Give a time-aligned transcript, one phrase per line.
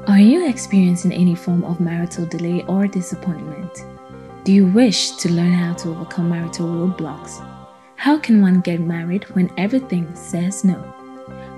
[0.00, 3.84] Are you experiencing any form of marital delay or disappointment?
[4.42, 7.38] Do you wish to learn how to overcome marital roadblocks?
[7.94, 10.82] How can one get married when everything says no?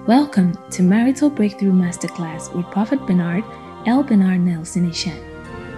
[0.07, 3.45] Welcome to Marital Breakthrough Masterclass with Prophet Bernard
[3.87, 5.19] Elbernard Nelson Eshun.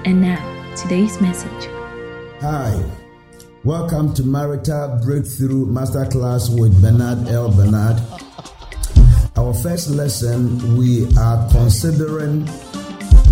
[0.04, 1.68] And now, today's message.
[2.40, 2.82] Hi,
[3.62, 8.02] welcome to Marital Breakthrough Masterclass with Bernard Elbernard.
[9.38, 12.48] Our first lesson, we are considering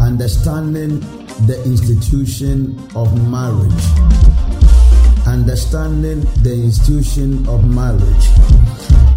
[0.03, 1.01] understanding
[1.47, 3.85] the institution of marriage.
[5.27, 8.27] Understanding the institution of marriage.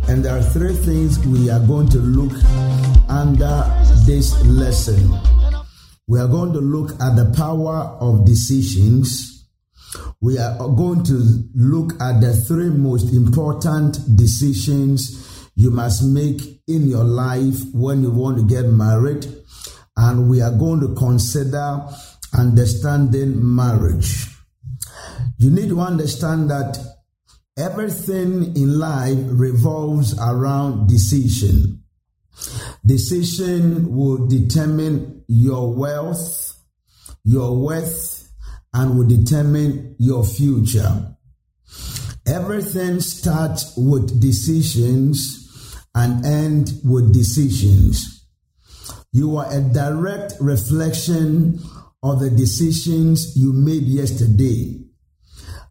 [0.08, 2.32] And there are three things we are going to look
[3.10, 3.66] under
[4.06, 5.12] this lesson.
[6.08, 9.46] We are going to look at the power of decisions.
[10.22, 15.27] We are going to look at the three most important decisions
[15.58, 19.26] you must make in your life when you want to get married.
[19.98, 21.84] And we are going to consider
[22.38, 24.28] understanding marriage.
[25.40, 26.78] You need to understand that
[27.58, 31.82] everything in life revolves around decision.
[32.86, 36.56] Decision will determine your wealth,
[37.24, 38.32] your worth,
[38.76, 41.16] and will determine your future.
[42.28, 45.46] Everything starts with decisions
[45.98, 48.24] and end with decisions.
[49.12, 51.60] You are a direct reflection
[52.04, 54.80] of the decisions you made yesterday.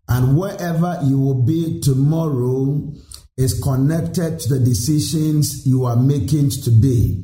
[0.09, 2.93] And wherever you will be tomorrow
[3.37, 7.23] is connected to the decisions you are making today.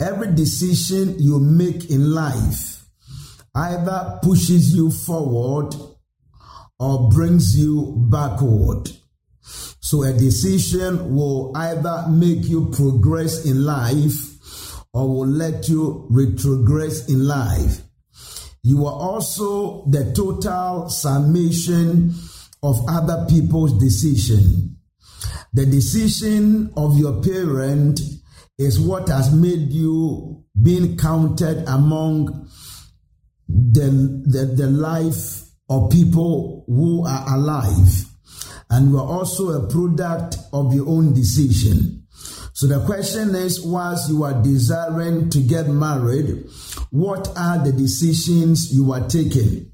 [0.00, 2.84] Every decision you make in life
[3.54, 5.72] either pushes you forward
[6.80, 8.90] or brings you backward.
[9.86, 14.34] So a decision will either make you progress in life
[14.92, 17.82] or will let you retrogress in life.
[18.64, 22.12] You are also the total summation
[22.64, 24.76] of other people's decision.
[25.52, 28.00] The decision of your parent
[28.58, 32.50] is what has made you being counted among
[33.48, 38.15] the, the, the life of people who are alive
[38.70, 42.02] and you are also a product of your own decision.
[42.52, 46.48] So the question is, whilst you are desiring to get married,
[46.90, 49.70] what are the decisions you are taking?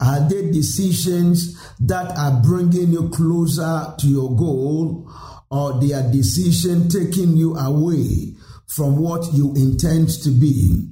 [0.00, 5.10] Are they decisions that are bringing you closer to your goal,
[5.50, 8.34] or they are decisions taking you away
[8.66, 10.90] from what you intend to be?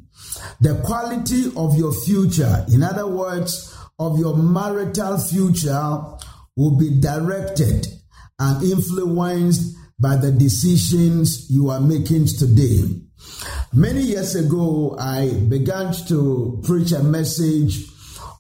[0.60, 6.02] The quality of your future, in other words, of your marital future,
[6.56, 7.86] will be directed
[8.38, 12.82] and influenced by the decisions you are making today.
[13.72, 17.86] Many years ago, I began to preach a message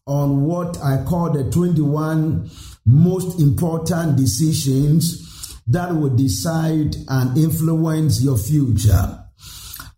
[0.06, 2.50] on what I call the 21
[2.84, 9.24] most important decisions that will decide and influence your future.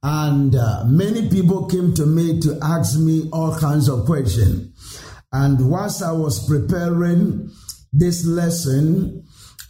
[0.03, 5.03] And uh, many people came to me to ask me all kinds of questions.
[5.33, 7.51] And once I was preparing
[7.93, 9.25] this lesson,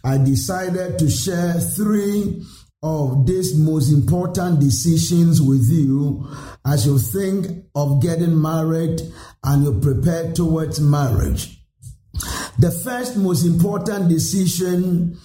[0.05, 2.43] I decided to share three
[2.83, 6.29] of these most important decisions with you
[6.65, 9.01] as you think of getting married
[9.43, 11.61] and you prepare towards marriage.
[12.59, 15.19] The first most important decision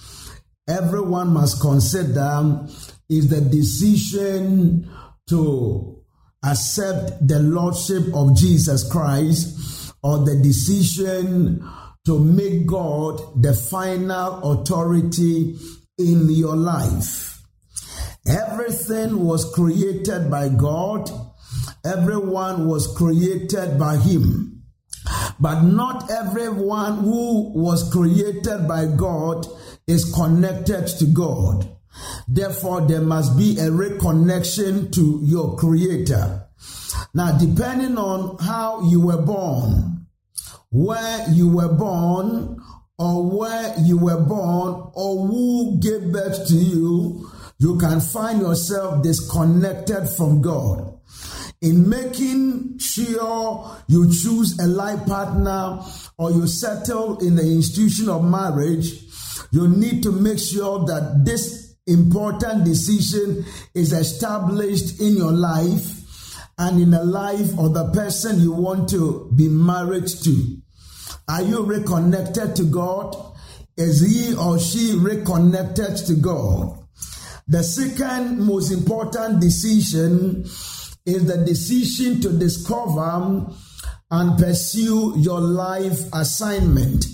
[0.68, 2.66] everyone must consider
[3.08, 4.90] is the decision
[5.28, 6.02] to
[6.44, 11.66] accept the Lordship of Jesus Christ or the decision
[12.06, 15.56] to make God the final authority
[15.96, 17.40] in your life.
[18.26, 21.10] Everything was created by God,
[21.84, 24.62] everyone was created by Him.
[25.40, 29.46] But not everyone who was created by God
[29.86, 31.68] is connected to God.
[32.28, 36.48] Therefore, there must be a reconnection to your Creator.
[37.14, 40.03] Now, depending on how you were born,
[40.74, 42.60] where you were born
[42.98, 49.00] or where you were born or who gave birth to you, you can find yourself
[49.00, 50.98] disconnected from God.
[51.62, 55.80] In making sure you choose a life partner
[56.18, 59.00] or you settle in the institution of marriage,
[59.52, 63.44] you need to make sure that this important decision
[63.74, 66.00] is established in your life
[66.58, 70.63] and in the life of the person you want to be married to.
[71.28, 73.16] Are you reconnected to God?
[73.76, 76.78] Is he or she reconnected to God?
[77.48, 80.44] The second most important decision
[81.06, 83.46] is the decision to discover
[84.10, 87.06] and pursue your life assignment.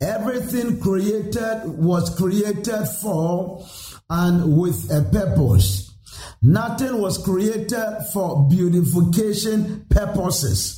[0.00, 3.66] Everything created was created for
[4.08, 5.92] and with a purpose.
[6.40, 10.77] Nothing was created for beautification purposes,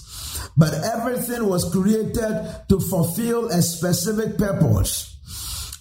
[0.57, 5.17] but everything was created to fulfill a specific purpose.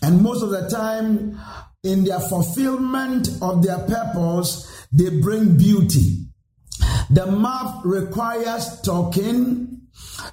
[0.01, 1.39] And most of the time,
[1.83, 6.25] in their fulfillment of their purpose, they bring beauty.
[7.09, 9.81] The mouth requires talking,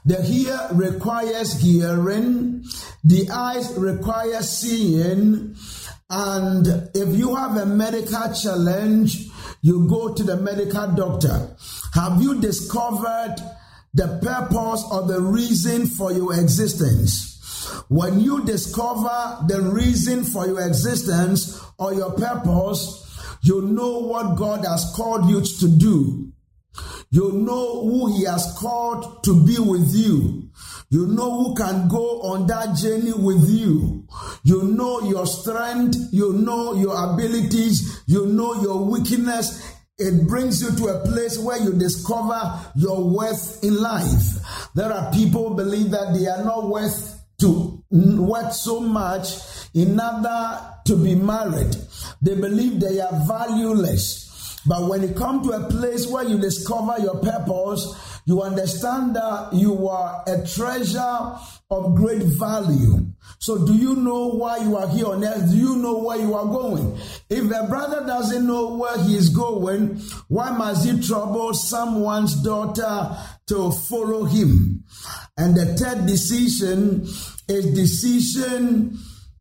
[0.04, 2.64] the ear requires hearing,
[3.02, 5.56] the eyes require seeing,
[6.10, 9.26] and if you have a medical challenge,
[9.62, 11.56] you go to the medical doctor.
[11.94, 13.36] Have you discovered
[13.96, 17.32] the purpose or the reason for your existence?
[17.88, 23.02] When you discover the reason for your existence or your purpose,
[23.42, 26.32] you know what God has called you to do.
[27.10, 30.50] You know who He has called to be with you.
[30.90, 34.06] You know who can go on that journey with you.
[34.42, 35.96] You know your strength.
[36.12, 38.02] You know your abilities.
[38.06, 39.75] You know your weakness.
[39.98, 44.68] It brings you to a place where you discover your worth in life.
[44.74, 49.38] There are people believe that they are not worth to work so much
[49.72, 51.74] in order to be married.
[52.20, 54.60] They believe they are valueless.
[54.66, 59.50] But when you come to a place where you discover your purpose, you understand that
[59.52, 61.38] you are a treasure
[61.70, 63.06] of great value.
[63.38, 65.48] So, do you know why you are here on earth?
[65.48, 66.98] Do you know where you are going?
[67.30, 73.16] If a brother doesn't know where he is going, why must he trouble someone's daughter
[73.46, 74.82] to follow him?
[75.36, 77.06] And the third decision
[77.48, 78.98] is decision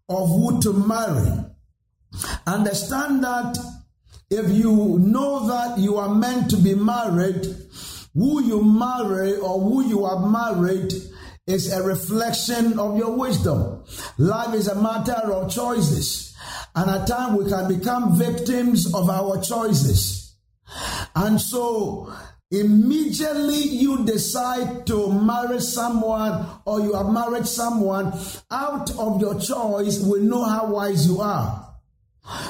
[0.10, 1.44] of who to marry.
[2.46, 3.58] Understand that
[4.30, 7.48] if you know that you are meant to be married,
[8.16, 10.92] who you marry or who you are married
[11.46, 13.84] is a reflection of your wisdom.
[14.18, 16.36] Life is a matter of choices.
[16.74, 20.36] And at times we can become victims of our choices.
[21.16, 22.12] And so
[22.52, 28.14] Immediately you decide to marry someone or you have married someone,
[28.52, 31.65] out of your choice, we know how wise you are.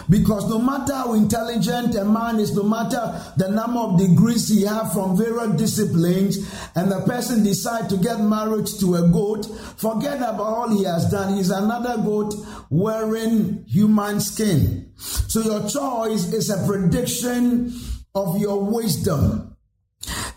[0.09, 4.63] Because no matter how intelligent a man is, no matter the number of degrees he
[4.63, 6.37] has from various disciplines,
[6.75, 9.45] and the person decide to get married to a goat,
[9.77, 11.35] forget about all he has done.
[11.35, 12.33] He's another goat
[12.69, 14.91] wearing human skin.
[14.95, 17.73] So your choice is a prediction
[18.13, 19.44] of your wisdom.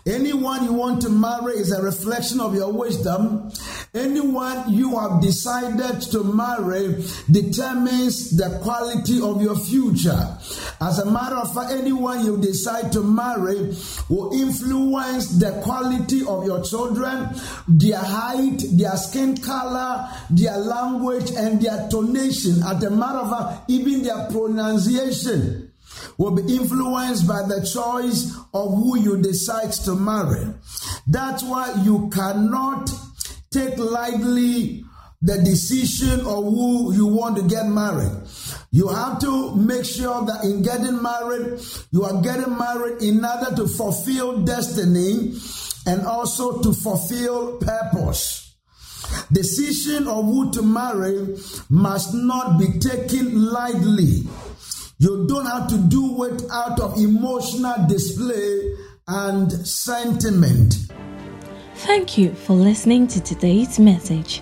[0.09, 3.51] Anyone you want to marry is a reflection of your wisdom.
[3.93, 10.37] Anyone you have decided to marry determines the quality of your future.
[10.81, 13.75] As a matter of fact, anyone you decide to marry
[14.09, 17.29] will influence the quality of your children,
[17.67, 22.65] their height, their skin color, their language, and their tonation.
[22.65, 25.68] As a matter of fact, even their pronunciation
[26.19, 30.45] will be influenced by the choice of who you decide to marry.
[31.07, 32.91] That's why you cannot
[33.49, 34.83] take lightly
[35.21, 38.11] the decision of who you want to get married.
[38.71, 41.61] You have to make sure that in getting married,
[41.91, 45.33] you are getting married in order to fulfill destiny
[45.87, 48.55] and also to fulfill purpose.
[49.31, 51.35] Decision of who to marry
[51.69, 54.18] must not be taken lightly.
[55.01, 58.75] You don't have to do it out of emotional display
[59.07, 60.75] and sentiment.
[61.75, 64.41] Thank you for listening to today's message.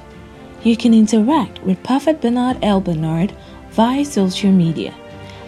[0.63, 3.35] You can interact with Prophet Bernard Elbernard
[3.69, 4.95] via social media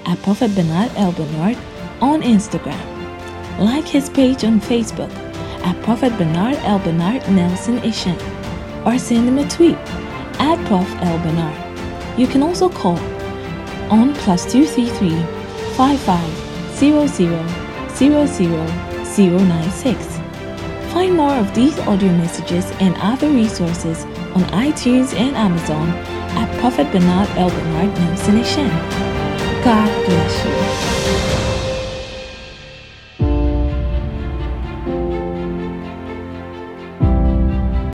[0.05, 1.57] at Prophet Bernard Elbernard
[2.01, 2.79] on Instagram.
[3.57, 5.11] Like his page on Facebook
[5.65, 9.75] at Prophet Bernard Elbernard Nelson Eshun or send him a tweet
[10.37, 10.87] at Prof.
[11.01, 11.17] L.
[11.17, 12.19] Bernard.
[12.19, 12.99] You can also call
[13.89, 15.09] on plus 233
[20.93, 24.05] Find more of these audio messages and other resources
[24.35, 25.89] on iTunes and Amazon
[26.37, 28.37] at Prophet Bernard Elbernard Nelson
[29.63, 30.68] God bless you.